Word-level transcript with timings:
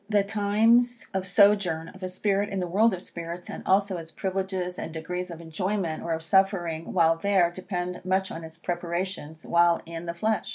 The 0.09 0.23
times 0.23 1.05
of 1.13 1.27
sojourn 1.27 1.89
of 1.89 2.01
a 2.01 2.09
spirit 2.09 2.49
in 2.49 2.59
the 2.59 2.65
world 2.65 2.91
of 2.91 3.03
spirits, 3.03 3.51
and 3.51 3.61
also 3.67 3.97
its 3.97 4.11
privileges 4.11 4.79
and 4.79 4.91
degrees 4.91 5.29
of 5.29 5.39
enjoyment, 5.41 6.01
or 6.01 6.11
of 6.13 6.23
suffering, 6.23 6.91
while 6.93 7.17
there, 7.17 7.51
depend 7.51 8.03
much 8.03 8.31
on 8.31 8.43
its 8.43 8.57
preparations 8.57 9.45
while 9.45 9.79
in 9.85 10.07
the 10.07 10.15
flesh. 10.15 10.49